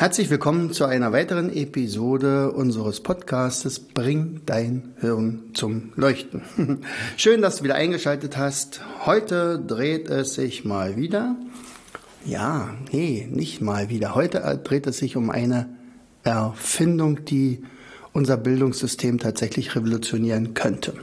[0.00, 6.40] Herzlich willkommen zu einer weiteren Episode unseres Podcastes Bring dein Hirn zum Leuchten.
[7.18, 8.80] Schön, dass du wieder eingeschaltet hast.
[9.04, 11.36] Heute dreht es sich mal wieder.
[12.24, 14.14] Ja, nee, nicht mal wieder.
[14.14, 15.68] Heute dreht es sich um eine
[16.22, 17.62] Erfindung, die
[18.14, 20.94] unser Bildungssystem tatsächlich revolutionieren könnte.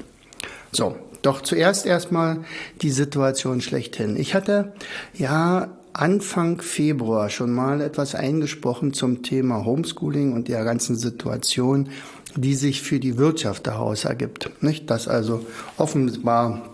[0.72, 2.46] So, doch zuerst erstmal
[2.82, 4.16] die Situation schlechthin.
[4.18, 4.74] Ich hatte
[5.14, 11.90] ja Anfang Februar schon mal etwas eingesprochen zum Thema Homeschooling und der ganzen Situation,
[12.36, 14.52] die sich für die Wirtschaft daraus ergibt.
[14.62, 14.90] Nicht?
[14.92, 15.46] Dass also
[15.78, 16.70] offenbar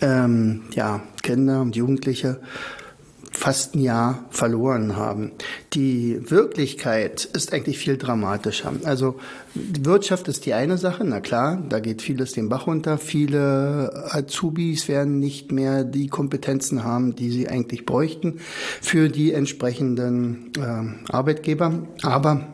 [0.00, 2.40] ähm, ja, Kinder und Jugendliche
[3.38, 5.30] fast ein Jahr verloren haben.
[5.72, 8.72] Die Wirklichkeit ist eigentlich viel dramatischer.
[8.82, 9.14] Also
[9.54, 12.98] die Wirtschaft ist die eine Sache, na klar, da geht vieles den Bach runter.
[12.98, 18.40] Viele Azubis werden nicht mehr die Kompetenzen haben, die sie eigentlich bräuchten
[18.80, 21.86] für die entsprechenden äh, Arbeitgeber.
[22.02, 22.44] Aber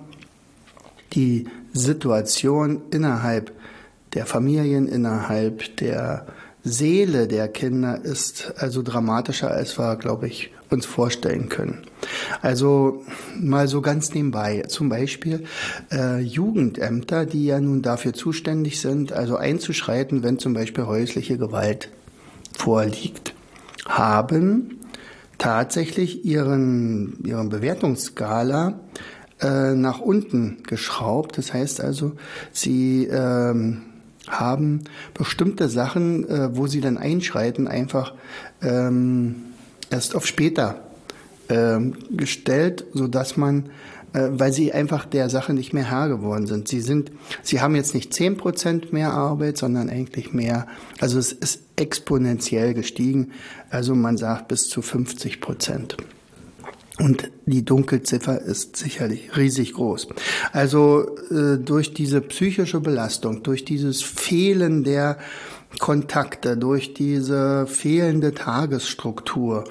[1.14, 3.52] die Situation innerhalb
[4.12, 6.26] der Familien, innerhalb der
[6.62, 11.82] Seele der Kinder ist also dramatischer, als wir, glaube ich, uns vorstellen können.
[12.42, 13.02] Also
[13.38, 15.44] mal so ganz nebenbei, zum Beispiel
[15.92, 21.90] äh, Jugendämter, die ja nun dafür zuständig sind, also einzuschreiten, wenn zum Beispiel häusliche Gewalt
[22.56, 23.34] vorliegt,
[23.86, 24.80] haben
[25.38, 28.80] tatsächlich ihren, ihren Bewertungsskala
[29.40, 31.38] äh, nach unten geschraubt.
[31.38, 32.12] Das heißt also,
[32.52, 33.82] sie ähm,
[34.28, 38.14] haben bestimmte Sachen, äh, wo sie dann einschreiten, einfach
[38.62, 39.36] ähm,
[39.94, 40.80] erst auf später
[41.48, 43.70] ähm, gestellt, so dass man
[44.12, 46.68] äh, weil sie einfach der Sache nicht mehr Herr geworden sind.
[46.68, 47.12] Sie sind,
[47.42, 50.66] sie haben jetzt nicht zehn Prozent mehr Arbeit, sondern eigentlich mehr.
[51.00, 53.32] Also es ist exponentiell gestiegen.
[53.70, 55.96] Also man sagt bis zu 50 Prozent.
[57.00, 60.06] Und die Dunkelziffer ist sicherlich riesig groß.
[60.52, 65.18] Also äh, durch diese psychische Belastung, durch dieses Fehlen der
[65.78, 69.64] Kontakte, durch diese fehlende Tagesstruktur,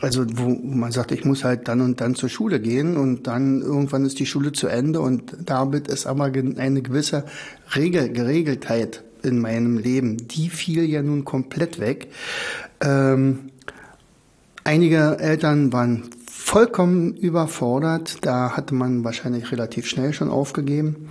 [0.00, 3.62] also wo man sagt, ich muss halt dann und dann zur Schule gehen und dann
[3.62, 7.24] irgendwann ist die Schule zu Ende und damit ist aber eine gewisse
[7.74, 10.28] Regel, Geregeltheit in meinem Leben.
[10.28, 12.08] Die fiel ja nun komplett weg.
[12.80, 13.50] Ähm,
[14.64, 18.24] einige Eltern waren vollkommen überfordert.
[18.24, 21.08] Da hatte man wahrscheinlich relativ schnell schon aufgegeben.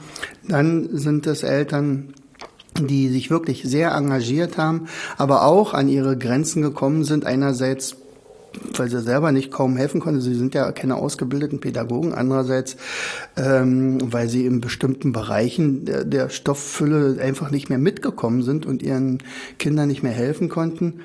[0.48, 2.14] Dann sind es Eltern,
[2.80, 4.88] die sich wirklich sehr engagiert haben,
[5.18, 7.26] aber auch an ihre Grenzen gekommen sind.
[7.26, 7.98] Einerseits
[8.78, 10.22] weil sie selber nicht kaum helfen konnten.
[10.22, 12.14] Sie sind ja keine ausgebildeten Pädagogen.
[12.14, 12.78] Andererseits,
[13.36, 18.82] ähm, weil sie in bestimmten Bereichen der, der Stofffülle einfach nicht mehr mitgekommen sind und
[18.82, 19.20] ihren
[19.60, 21.02] Kindern nicht mehr helfen konnten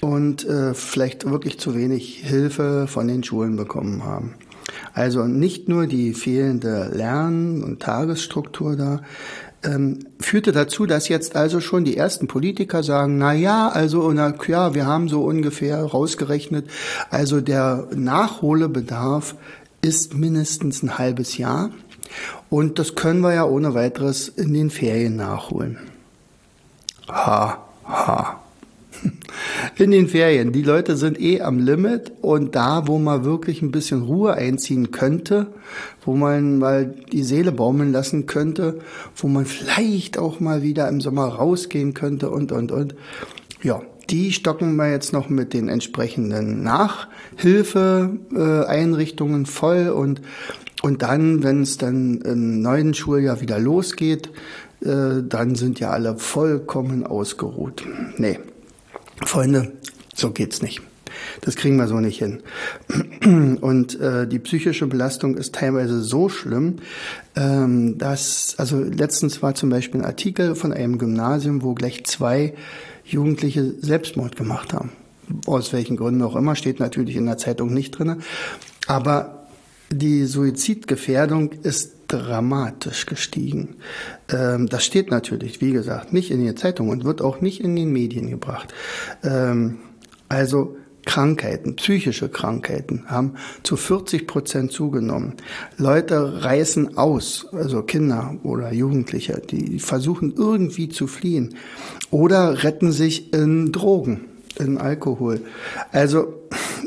[0.00, 4.34] und äh, vielleicht wirklich zu wenig Hilfe von den Schulen bekommen haben.
[4.92, 9.02] Also nicht nur die fehlende Lern- und Tagesstruktur da,
[9.62, 14.34] ähm, führte dazu, dass jetzt also schon die ersten Politiker sagen, na ja, also na
[14.46, 16.68] ja, wir haben so ungefähr rausgerechnet,
[17.10, 19.34] also der Nachholbedarf
[19.82, 21.70] ist mindestens ein halbes Jahr
[22.48, 25.78] und das können wir ja ohne weiteres in den Ferien nachholen.
[27.08, 28.40] Ha, ha.
[29.76, 30.52] In den Ferien.
[30.52, 34.90] Die Leute sind eh am Limit und da, wo man wirklich ein bisschen Ruhe einziehen
[34.90, 35.48] könnte,
[36.04, 38.80] wo man mal die Seele baumeln lassen könnte,
[39.16, 42.94] wo man vielleicht auch mal wieder im Sommer rausgehen könnte und, und, und.
[43.62, 50.20] Ja, die stocken wir jetzt noch mit den entsprechenden Nachhilfeeinrichtungen voll und,
[50.82, 54.30] und dann, wenn es dann im neuen Schuljahr wieder losgeht,
[54.82, 57.84] äh, dann sind ja alle vollkommen ausgeruht.
[58.16, 58.40] Nee,
[59.24, 59.72] Freunde,
[60.14, 60.80] so geht's nicht.
[61.40, 62.42] Das kriegen wir so nicht hin.
[63.60, 66.76] Und äh, die psychische Belastung ist teilweise so schlimm,
[67.36, 72.54] ähm, dass, also letztens war zum Beispiel ein Artikel von einem Gymnasium, wo gleich zwei
[73.04, 74.92] Jugendliche Selbstmord gemacht haben.
[75.46, 78.18] Aus welchen Gründen auch immer, steht natürlich in der Zeitung nicht drinne.
[78.86, 79.39] Aber
[79.92, 83.76] die Suizidgefährdung ist dramatisch gestiegen.
[84.32, 87.76] Ähm, das steht natürlich, wie gesagt, nicht in der Zeitung und wird auch nicht in
[87.76, 88.72] den Medien gebracht.
[89.22, 89.78] Ähm,
[90.28, 90.76] also
[91.06, 95.34] Krankheiten, psychische Krankheiten haben zu 40 Prozent zugenommen.
[95.76, 101.54] Leute reißen aus, also Kinder oder Jugendliche, die versuchen irgendwie zu fliehen
[102.10, 104.26] oder retten sich in Drogen,
[104.58, 105.40] in Alkohol.
[105.90, 106.34] Also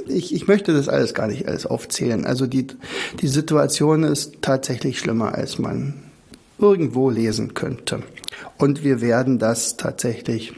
[0.08, 2.26] ich, ich möchte das alles gar nicht alles aufzählen.
[2.26, 2.68] Also die,
[3.22, 5.96] die Situation ist tatsächlich schlimmer, als man
[6.58, 8.04] irgendwo lesen könnte.
[8.58, 10.54] Und wir werden das tatsächlich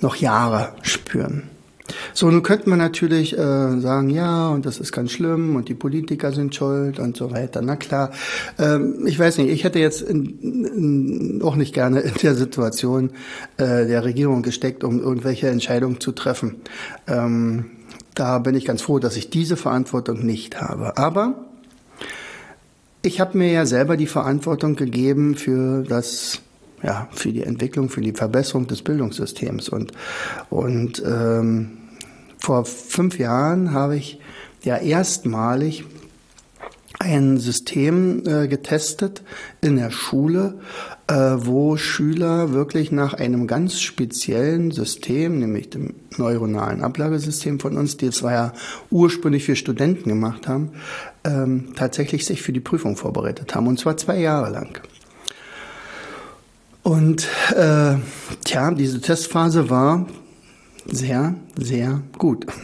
[0.00, 1.51] noch Jahre spüren.
[2.14, 5.74] So, nun könnte man natürlich äh, sagen, ja, und das ist ganz schlimm und die
[5.74, 7.62] Politiker sind schuld und so weiter.
[7.62, 8.10] Na klar,
[8.58, 13.10] ähm, ich weiß nicht, ich hätte jetzt in, in, auch nicht gerne in der Situation
[13.56, 16.56] äh, der Regierung gesteckt, um irgendwelche Entscheidungen zu treffen.
[17.06, 17.66] Ähm,
[18.14, 20.98] da bin ich ganz froh, dass ich diese Verantwortung nicht habe.
[20.98, 21.46] Aber
[23.00, 26.40] ich habe mir ja selber die Verantwortung gegeben für das
[26.82, 29.68] ja, für die Entwicklung, für die Verbesserung des Bildungssystems.
[29.68, 29.92] Und,
[30.50, 31.78] und ähm,
[32.38, 34.18] vor fünf Jahren habe ich
[34.64, 35.84] ja erstmalig
[36.98, 39.22] ein System äh, getestet
[39.60, 40.60] in der Schule,
[41.08, 47.96] äh, wo Schüler wirklich nach einem ganz speziellen System, nämlich dem neuronalen Ablagesystem von uns,
[47.96, 48.52] die es ja
[48.90, 50.72] ursprünglich für Studenten gemacht haben,
[51.24, 54.80] ähm, tatsächlich sich für die Prüfung vorbereitet haben, und zwar zwei Jahre lang.
[56.82, 57.94] Und äh,
[58.44, 60.06] tja, diese Testphase war
[60.86, 62.46] sehr, sehr gut.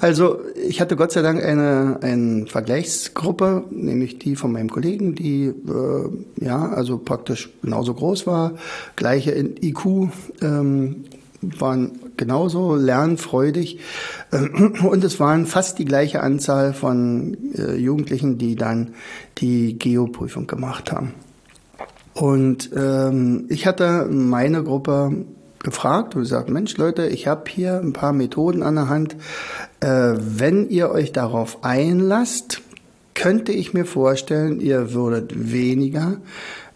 [0.00, 5.46] Also ich hatte Gott sei Dank eine, eine Vergleichsgruppe, nämlich die von meinem Kollegen, die
[5.46, 8.54] äh, ja also praktisch genauso groß war,
[8.96, 10.08] gleiche IQ,
[10.42, 11.04] ähm,
[11.40, 13.78] waren genauso lernfreudig
[14.82, 18.94] und es waren fast die gleiche Anzahl von äh, Jugendlichen, die dann
[19.38, 21.14] die Geoprüfung gemacht haben.
[22.16, 25.26] Und ähm, ich hatte meine Gruppe
[25.62, 29.16] gefragt und gesagt, Mensch Leute, ich habe hier ein paar Methoden an der Hand.
[29.80, 32.62] Äh, wenn ihr euch darauf einlasst,
[33.12, 36.16] könnte ich mir vorstellen, ihr würdet weniger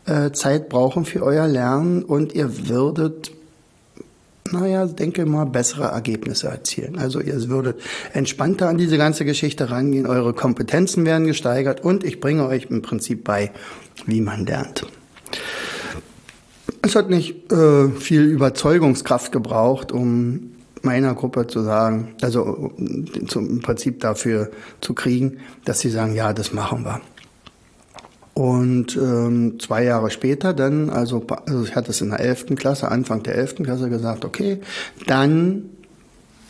[0.04, 3.32] äh, Zeit brauchen für euer Lernen und ihr würdet
[4.52, 6.98] naja, denke mal, bessere Ergebnisse erzielen.
[6.98, 7.80] Also ihr würdet
[8.12, 12.82] entspannter an diese ganze Geschichte rangehen, eure Kompetenzen werden gesteigert und ich bringe euch im
[12.82, 13.52] Prinzip bei,
[14.06, 14.86] wie man lernt.
[16.82, 22.72] Es hat nicht äh, viel Überzeugungskraft gebraucht, um meiner Gruppe zu sagen, also
[23.28, 24.50] zum, im Prinzip dafür
[24.80, 27.00] zu kriegen, dass sie sagen, ja, das machen wir.
[28.32, 32.90] Und ähm, zwei Jahre später dann, also, also ich hatte es in der elften Klasse,
[32.90, 34.60] Anfang der elften Klasse gesagt, okay,
[35.06, 35.68] dann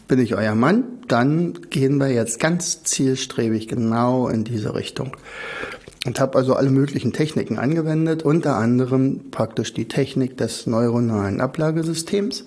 [0.06, 5.16] bin ich euer Mann, dann gehen wir jetzt ganz zielstrebig genau in diese Richtung
[6.06, 12.44] und habe also alle möglichen Techniken angewendet, unter anderem praktisch die Technik des neuronalen Ablagesystems.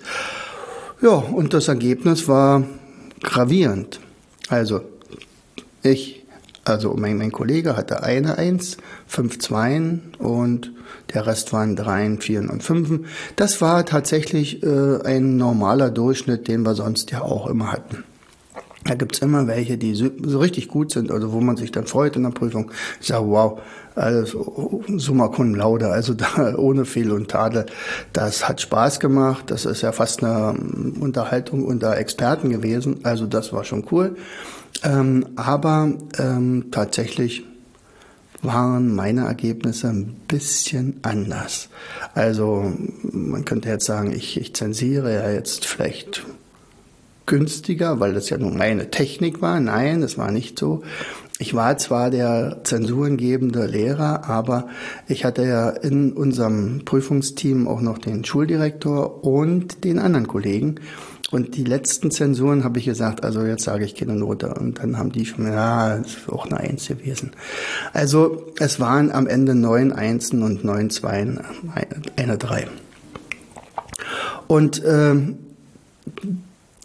[1.00, 2.64] Ja, und das Ergebnis war
[3.22, 4.00] gravierend.
[4.48, 4.80] Also
[5.82, 6.24] ich,
[6.64, 10.72] also mein, mein Kollege hatte eine Eins, fünf Zweien und
[11.12, 13.06] der Rest waren Dreien, Vieren und Fünfen.
[13.36, 18.04] Das war tatsächlich äh, ein normaler Durchschnitt, den wir sonst ja auch immer hatten.
[18.84, 21.86] Da gibt's immer welche, die so, so, richtig gut sind, also wo man sich dann
[21.86, 22.70] freut in der Prüfung.
[23.00, 23.60] Ich sage, wow,
[23.94, 27.64] also summa cum laude, also da ohne Fehl und Tadel.
[28.12, 33.26] Das hat Spaß gemacht, das ist ja fast eine ähm, Unterhaltung unter Experten gewesen, also
[33.26, 34.16] das war schon cool.
[34.82, 37.44] Ähm, aber ähm, tatsächlich
[38.42, 41.68] waren meine Ergebnisse ein bisschen anders.
[42.14, 42.72] Also
[43.02, 46.26] man könnte jetzt sagen, ich, ich zensiere ja jetzt vielleicht
[47.26, 49.60] günstiger, weil das ja nun meine Technik war.
[49.60, 50.82] Nein, das war nicht so.
[51.38, 54.68] Ich war zwar der zensurengebende Lehrer, aber
[55.08, 60.76] ich hatte ja in unserem Prüfungsteam auch noch den Schuldirektor und den anderen Kollegen.
[61.32, 64.54] Und die letzten Zensuren habe ich gesagt, also jetzt sage ich keine Note.
[64.54, 67.32] Und dann haben die schon, ja, das ist auch eine Eins gewesen.
[67.92, 71.40] Also es waren am Ende neun Einsen und neun Zweien,
[72.16, 72.68] eine Drei.
[74.46, 75.16] Und äh,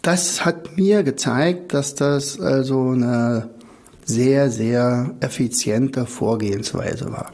[0.02, 3.50] das hat mir gezeigt, dass das also eine
[4.04, 7.32] sehr, sehr effiziente Vorgehensweise war.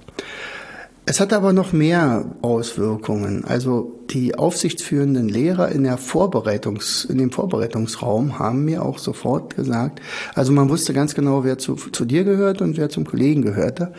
[1.08, 3.44] Es hat aber noch mehr Auswirkungen.
[3.44, 10.00] Also die aufsichtsführenden Lehrer in der Vorbereitungs, in dem Vorbereitungsraum haben mir auch sofort gesagt,
[10.34, 13.92] also man wusste ganz genau, wer zu, zu dir gehört und wer zum Kollegen gehörte.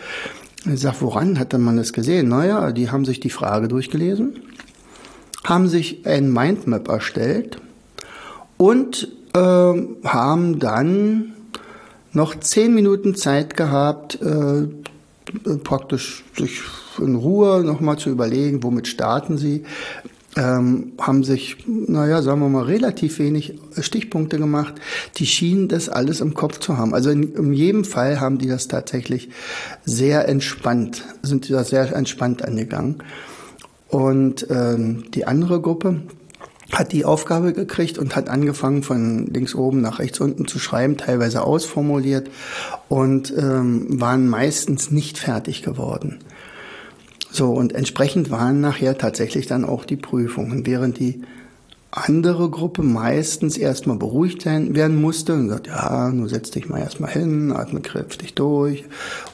[0.65, 2.27] Ich sag, woran hat man das gesehen?
[2.27, 4.41] Naja, die haben sich die Frage durchgelesen,
[5.45, 7.61] haben sich ein Mindmap erstellt
[8.57, 11.33] und äh, haben dann
[12.13, 14.67] noch zehn Minuten Zeit gehabt, äh,
[15.63, 16.61] praktisch sich
[16.99, 19.63] in Ruhe nochmal zu überlegen, womit starten sie.
[20.37, 24.75] ähm, haben sich, naja, sagen wir mal, relativ wenig Stichpunkte gemacht.
[25.15, 26.93] Die schienen das alles im Kopf zu haben.
[26.93, 29.29] Also in, in jedem Fall haben die das tatsächlich
[29.83, 32.97] sehr entspannt, sind da sehr entspannt angegangen.
[33.89, 36.01] Und ähm, die andere Gruppe,
[36.71, 40.97] hat die Aufgabe gekriegt und hat angefangen von links oben nach rechts unten zu schreiben,
[40.97, 42.29] teilweise ausformuliert
[42.89, 46.19] und ähm, waren meistens nicht fertig geworden.
[47.31, 51.21] So, und entsprechend waren nachher tatsächlich dann auch die Prüfungen, während die
[51.91, 57.11] andere Gruppe meistens erstmal beruhigt werden musste und sagt, ja, nur setz dich mal erstmal
[57.11, 58.85] hin, atme kräftig durch.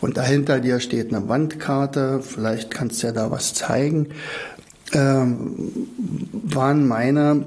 [0.02, 4.08] Und dahinter dir steht eine Wandkarte, vielleicht kannst du ja da was zeigen
[4.94, 7.46] waren meine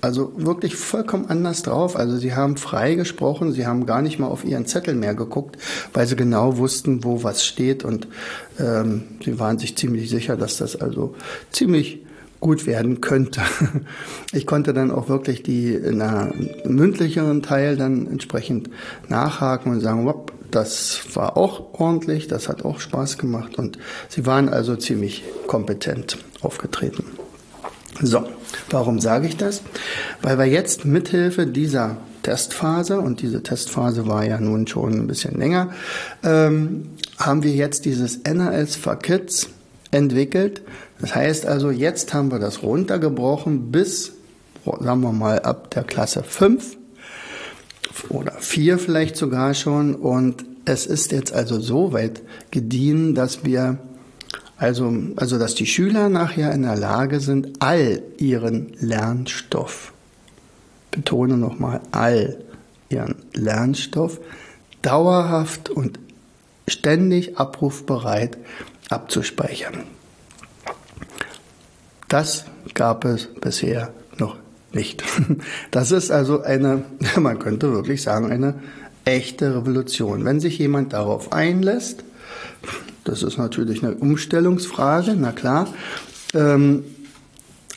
[0.00, 1.96] also wirklich vollkommen anders drauf.
[1.96, 5.56] Also sie haben frei gesprochen, sie haben gar nicht mal auf ihren Zettel mehr geguckt,
[5.92, 8.08] weil sie genau wussten, wo was steht und
[8.58, 11.14] ähm, sie waren sich ziemlich sicher, dass das also
[11.50, 12.04] ziemlich
[12.40, 13.40] gut werden könnte.
[14.32, 16.30] Ich konnte dann auch wirklich die einer
[16.64, 18.68] mündlicheren Teil dann entsprechend
[19.08, 23.78] nachhaken und sagen, wop, das war auch ordentlich, das hat auch Spaß gemacht und
[24.10, 27.04] sie waren also ziemlich kompetent aufgetreten.
[28.00, 28.24] So,
[28.70, 29.62] warum sage ich das?
[30.22, 35.36] Weil wir jetzt mithilfe dieser Testphase, und diese Testphase war ja nun schon ein bisschen
[35.38, 35.70] länger,
[36.22, 39.48] ähm, haben wir jetzt dieses NRS for Kids
[39.90, 40.62] entwickelt.
[41.00, 44.12] Das heißt also, jetzt haben wir das runtergebrochen bis,
[44.64, 46.76] sagen wir mal, ab der Klasse 5
[48.10, 49.94] oder 4 vielleicht sogar schon.
[49.94, 53.78] Und es ist jetzt also so weit gediehen, dass wir
[54.58, 59.92] also, also, dass die Schüler nachher in der Lage sind, all ihren Lernstoff,
[60.90, 62.38] betone nochmal, all
[62.88, 64.18] ihren Lernstoff
[64.82, 66.00] dauerhaft und
[66.66, 68.36] ständig abrufbereit
[68.90, 69.84] abzuspeichern.
[72.08, 74.36] Das gab es bisher noch
[74.72, 75.04] nicht.
[75.70, 76.84] Das ist also eine,
[77.16, 78.54] man könnte wirklich sagen, eine
[79.04, 80.24] echte Revolution.
[80.24, 82.02] Wenn sich jemand darauf einlässt,
[83.08, 85.66] das ist natürlich eine Umstellungsfrage, na klar.
[86.34, 86.84] Ähm,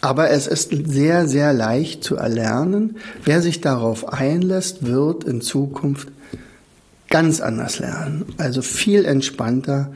[0.01, 2.97] aber es ist sehr, sehr leicht zu erlernen.
[3.23, 6.09] Wer sich darauf einlässt, wird in Zukunft
[7.09, 8.25] ganz anders lernen.
[8.37, 9.91] Also viel entspannter,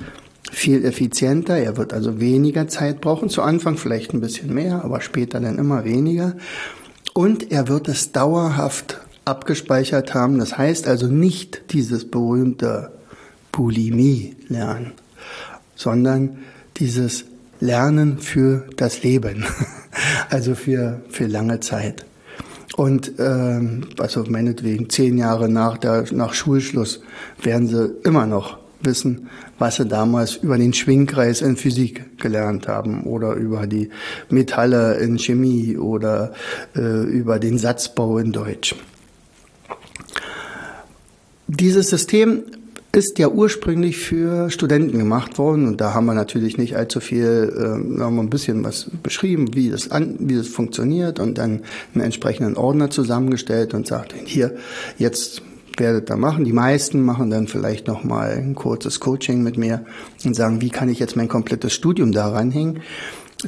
[0.52, 1.58] viel effizienter.
[1.58, 3.30] Er wird also weniger Zeit brauchen.
[3.30, 6.36] Zu Anfang vielleicht ein bisschen mehr, aber später dann immer weniger.
[7.14, 10.38] Und er wird es dauerhaft abgespeichert haben.
[10.38, 12.92] Das heißt also nicht dieses berühmte
[13.52, 14.94] Bulimie lernen
[15.76, 16.38] sondern
[16.78, 17.26] dieses
[17.60, 19.46] Lernen für das Leben,
[20.30, 22.06] also für, für lange Zeit.
[22.76, 27.02] Und ähm, also meinetwegen zehn Jahre nach, der, nach Schulschluss
[27.42, 33.04] werden sie immer noch wissen, was sie damals über den Schwingkreis in Physik gelernt haben
[33.04, 33.90] oder über die
[34.30, 36.34] Metalle in Chemie oder
[36.76, 38.76] äh, über den Satzbau in Deutsch.
[41.48, 42.44] Dieses System
[42.96, 47.54] ist ja ursprünglich für Studenten gemacht worden und da haben wir natürlich nicht allzu viel,
[47.54, 51.64] äh, haben wir ein bisschen was beschrieben, wie das an, wie das funktioniert und dann
[51.94, 54.56] einen entsprechenden Ordner zusammengestellt und sagt, hier,
[54.98, 55.42] jetzt
[55.78, 56.46] werdet da machen.
[56.46, 59.86] Die meisten machen dann vielleicht noch mal ein kurzes Coaching mit mir
[60.24, 62.82] und sagen, wie kann ich jetzt mein komplettes Studium da ranhängen?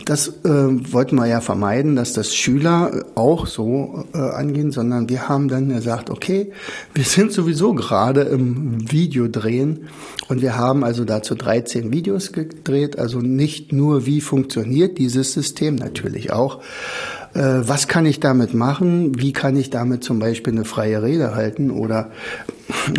[0.06, 5.30] Das äh, wollten wir ja vermeiden, dass das Schüler auch so äh, angehen, sondern wir
[5.30, 6.52] haben dann gesagt, okay,
[6.94, 9.88] wir sind sowieso gerade im Videodrehen
[10.28, 15.76] und wir haben also dazu 13 Videos gedreht, also nicht nur, wie funktioniert dieses System,
[15.76, 20.66] natürlich auch, äh, was kann ich damit machen, wie kann ich damit zum Beispiel eine
[20.66, 22.12] freie Rede halten oder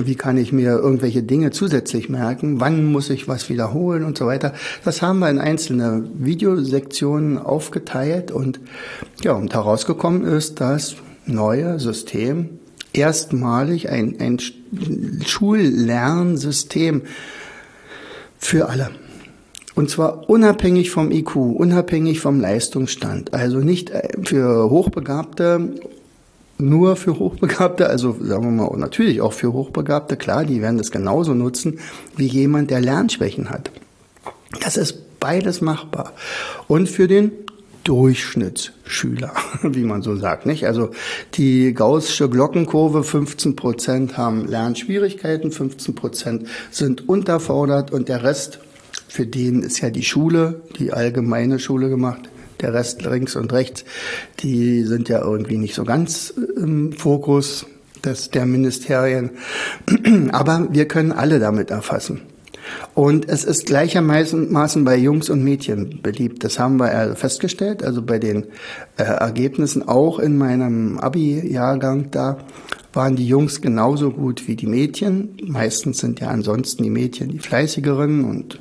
[0.02, 4.26] wie kann ich mir irgendwelche Dinge zusätzlich merken, wann muss ich was wiederholen und so
[4.26, 4.54] weiter.
[4.84, 8.60] Das haben wir in einzelne Videosektionen aufgeteilt und
[9.22, 10.94] ja, und herausgekommen ist das
[11.26, 12.60] neue System
[12.92, 14.38] erstmalig ein, ein
[15.24, 17.02] Schullernsystem
[18.38, 18.90] für alle.
[19.78, 23.32] Und zwar unabhängig vom IQ, unabhängig vom Leistungsstand.
[23.32, 25.72] Also nicht äh, für Hochbegabte,
[26.58, 30.90] nur für Hochbegabte, also sagen wir mal natürlich auch für Hochbegabte, klar, die werden das
[30.90, 31.78] genauso nutzen
[32.16, 33.70] wie jemand, der Lernschwächen hat.
[34.64, 36.12] Das ist beides machbar.
[36.66, 37.30] Und für den
[37.84, 39.32] Durchschnittsschüler,
[39.62, 40.66] wie man so sagt, nicht?
[40.66, 40.90] Also
[41.34, 48.58] die gaußsche Glockenkurve, 15 Prozent haben Lernschwierigkeiten, 15 Prozent sind unterfordert und der Rest
[49.08, 52.28] für den ist ja die Schule, die allgemeine Schule gemacht.
[52.60, 53.84] Der Rest links und rechts,
[54.40, 57.66] die sind ja irgendwie nicht so ganz im Fokus
[58.04, 59.30] des, der Ministerien.
[60.32, 62.22] Aber wir können alle damit erfassen.
[62.94, 66.44] Und es ist gleichermaßen bei Jungs und Mädchen beliebt.
[66.44, 68.44] Das haben wir festgestellt, also bei den
[68.96, 72.38] äh, Ergebnissen auch in meinem Abi-Jahrgang da
[72.92, 75.36] waren die Jungs genauso gut wie die Mädchen.
[75.44, 78.60] Meistens sind ja ansonsten die Mädchen die fleißigeren und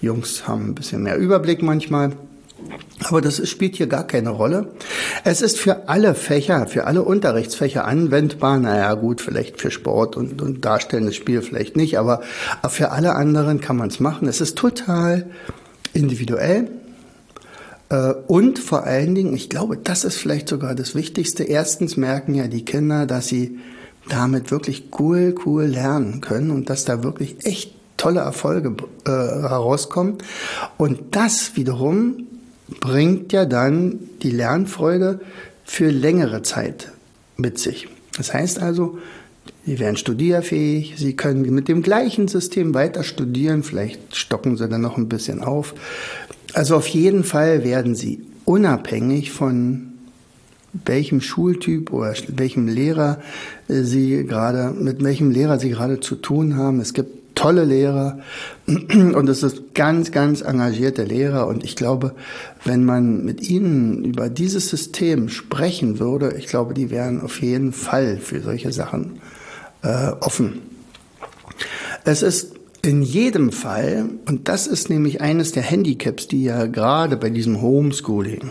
[0.00, 2.12] Jungs haben ein bisschen mehr Überblick manchmal.
[3.04, 4.68] Aber das spielt hier gar keine Rolle.
[5.24, 8.58] Es ist für alle Fächer, für alle Unterrichtsfächer anwendbar.
[8.58, 12.20] Naja, gut, vielleicht für Sport und, und darstellendes Spiel vielleicht nicht, aber
[12.68, 14.28] für alle anderen kann man es machen.
[14.28, 15.26] Es ist total
[15.94, 16.68] individuell.
[17.88, 21.44] Äh, und vor allen Dingen, ich glaube, das ist vielleicht sogar das Wichtigste.
[21.44, 23.58] Erstens merken ja die Kinder, dass sie
[24.08, 30.18] damit wirklich cool, cool lernen können und dass da wirklich echt tolle Erfolge äh, herauskommen.
[30.78, 32.26] Und das wiederum
[32.80, 35.20] bringt ja dann die Lernfreude
[35.64, 36.92] für längere Zeit
[37.36, 37.88] mit sich.
[38.16, 38.98] Das heißt also,
[39.66, 44.80] Sie werden studierfähig, Sie können mit dem gleichen System weiter studieren, vielleicht stocken Sie dann
[44.80, 45.74] noch ein bisschen auf.
[46.54, 49.92] Also auf jeden Fall werden Sie unabhängig von
[50.72, 53.20] welchem Schultyp oder welchem Lehrer
[53.68, 56.80] äh, Sie gerade, mit welchem Lehrer Sie gerade zu tun haben.
[56.80, 58.18] Es gibt tolle Lehrer
[58.66, 62.14] und es ist ganz, ganz engagierte Lehrer und ich glaube,
[62.64, 67.72] wenn man mit ihnen über dieses System sprechen würde, ich glaube, die wären auf jeden
[67.72, 69.20] Fall für solche Sachen
[69.82, 70.60] äh, offen.
[72.04, 77.16] Es ist in jedem Fall, und das ist nämlich eines der Handicaps, die ja gerade
[77.16, 78.50] bei diesem Homeschooling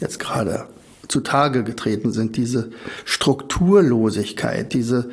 [0.00, 0.64] jetzt gerade
[1.10, 2.70] zutage getreten sind, diese
[3.04, 5.10] Strukturlosigkeit, diese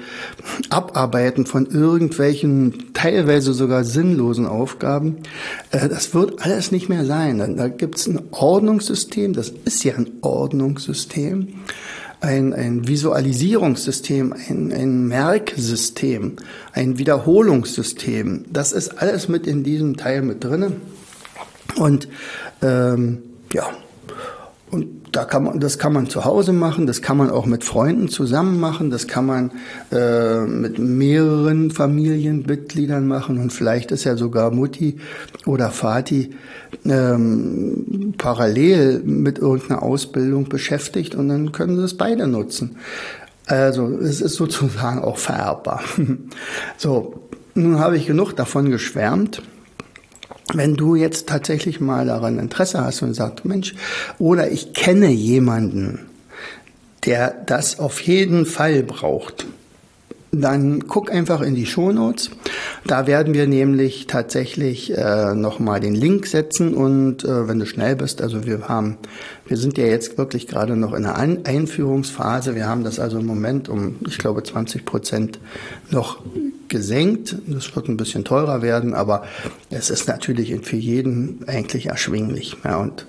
[0.70, 5.18] Abarbeiten von irgendwelchen teilweise sogar sinnlosen Aufgaben,
[5.72, 7.58] äh, das wird alles nicht mehr sein.
[7.58, 11.48] Da gibt es ein Ordnungssystem, das ist ja ein Ordnungssystem,
[12.20, 16.38] ein, ein Visualisierungssystem, ein, ein Merksystem,
[16.74, 18.46] ein Wiederholungssystem.
[18.52, 20.74] Das ist alles mit in diesem Teil mit drinne.
[21.76, 22.08] Und
[22.62, 23.20] ähm,
[23.54, 23.70] ja,
[24.70, 27.64] und da kann man, das kann man zu Hause machen, das kann man auch mit
[27.64, 29.52] Freunden zusammen machen, das kann man
[29.92, 34.98] äh, mit mehreren Familienmitgliedern machen und vielleicht ist ja sogar Mutti
[35.46, 36.36] oder Vati
[36.86, 42.76] ähm, parallel mit irgendeiner Ausbildung beschäftigt und dann können sie es beide nutzen.
[43.46, 45.82] Also es ist sozusagen auch vererbbar.
[46.78, 49.42] so, nun habe ich genug davon geschwärmt.
[50.54, 53.76] Wenn du jetzt tatsächlich mal daran Interesse hast und sagst, Mensch,
[54.18, 56.00] oder ich kenne jemanden,
[57.06, 59.46] der das auf jeden Fall braucht,
[60.32, 62.32] dann guck einfach in die Shownotes.
[62.86, 67.96] Da werden wir nämlich tatsächlich äh, nochmal den Link setzen und äh, wenn du schnell
[67.96, 68.98] bist, also wir haben,
[69.48, 72.56] wir sind ja jetzt wirklich gerade noch in An Einführungsphase.
[72.56, 75.40] Wir haben das also im Moment um, ich glaube, 20 Prozent
[75.90, 76.22] noch
[76.70, 77.36] gesenkt.
[77.48, 79.24] Das wird ein bisschen teurer werden, aber
[79.70, 82.58] es ist natürlich für jeden eigentlich erschwinglich.
[82.64, 83.06] Ja, und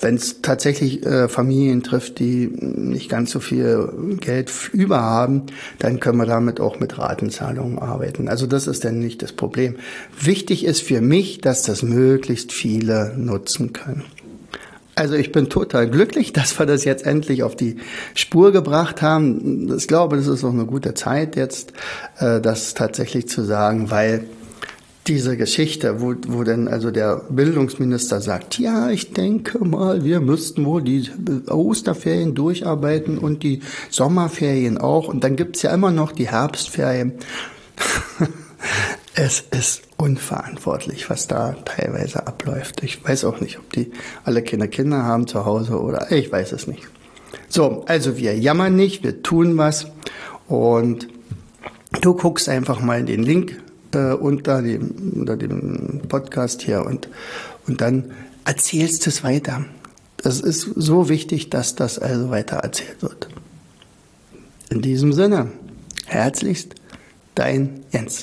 [0.00, 5.46] wenn es tatsächlich äh, Familien trifft, die nicht ganz so viel Geld über haben,
[5.78, 8.28] dann können wir damit auch mit Ratenzahlungen arbeiten.
[8.28, 9.76] Also das ist dann nicht das Problem.
[10.20, 14.04] Wichtig ist für mich, dass das möglichst viele nutzen können.
[14.98, 17.76] Also ich bin total glücklich, dass wir das jetzt endlich auf die
[18.14, 19.72] Spur gebracht haben.
[19.76, 21.72] Ich glaube, das ist auch eine gute Zeit jetzt,
[22.18, 24.24] äh, das tatsächlich zu sagen, weil
[25.06, 30.66] diese Geschichte, wo, wo denn also der Bildungsminister sagt, ja, ich denke mal, wir müssten
[30.66, 31.08] wohl die
[31.48, 35.08] Osterferien durcharbeiten und die Sommerferien auch.
[35.08, 37.12] Und dann gibt's ja immer noch die Herbstferien.
[39.20, 42.84] es ist unverantwortlich, was da teilweise abläuft.
[42.84, 43.90] Ich weiß auch nicht, ob die
[44.22, 46.86] alle keine Kinder haben zu Hause oder ich weiß es nicht.
[47.48, 49.88] So, also wir jammern nicht, wir tun was
[50.46, 51.08] und
[52.00, 53.60] du guckst einfach mal den Link
[53.92, 57.08] äh, unter, dem, unter dem Podcast hier und,
[57.66, 58.12] und dann
[58.44, 59.64] erzählst es weiter.
[60.18, 63.28] Das ist so wichtig, dass das also weiter erzählt wird.
[64.70, 65.50] In diesem Sinne,
[66.06, 66.76] herzlichst,
[67.34, 68.22] dein Jens.